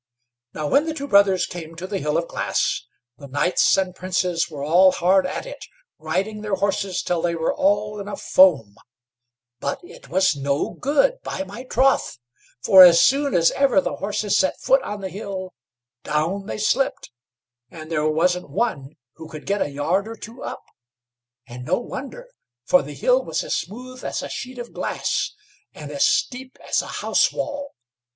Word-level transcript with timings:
Now 0.55 0.65
when 0.67 0.87
the 0.87 0.95
two 0.95 1.07
brothers 1.07 1.45
came 1.45 1.75
to 1.75 1.85
the 1.85 1.99
Hill 1.99 2.17
of 2.17 2.27
Glass, 2.27 2.87
the 3.19 3.27
knights 3.27 3.77
and 3.77 3.93
princes 3.93 4.49
were 4.49 4.63
all 4.63 4.91
hard 4.93 5.27
at 5.27 5.45
it, 5.45 5.63
riding 5.99 6.41
their 6.41 6.55
horses 6.55 7.03
till 7.03 7.21
they 7.21 7.35
were 7.35 7.53
all 7.53 7.99
in 7.99 8.07
a 8.07 8.15
foam; 8.17 8.73
but 9.59 9.79
it 9.83 10.09
was 10.09 10.35
no 10.35 10.71
good, 10.71 11.21
by 11.21 11.43
my 11.43 11.65
troth; 11.65 12.17
for 12.63 12.81
as 12.83 12.99
soon 12.99 13.35
as 13.35 13.51
ever 13.51 13.79
the 13.79 13.97
horses 13.97 14.35
set 14.35 14.59
foot 14.59 14.81
on 14.81 15.01
the 15.01 15.09
hill, 15.09 15.53
down 16.03 16.47
they 16.47 16.57
slipped, 16.57 17.11
and 17.69 17.91
there 17.91 18.07
wasn't 18.09 18.49
one 18.49 18.95
who 19.17 19.29
could 19.29 19.45
get 19.45 19.61
a 19.61 19.69
yard 19.69 20.07
or 20.07 20.15
two 20.15 20.41
up; 20.41 20.63
and 21.45 21.63
no 21.63 21.79
wonder, 21.79 22.27
for 22.65 22.81
the 22.81 22.95
hill 22.95 23.23
was 23.23 23.43
as 23.43 23.55
smooth 23.55 24.03
as 24.03 24.23
a 24.23 24.29
sheet 24.29 24.57
of 24.57 24.73
glass, 24.73 25.35
and 25.75 25.91
as 25.91 26.03
steep 26.05 26.57
as 26.67 26.81
a 26.81 26.87
house 27.03 27.31
wall. 27.31 27.75